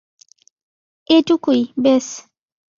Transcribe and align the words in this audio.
এটুকুই, 1.09 1.61
ব্যস। 1.83 2.07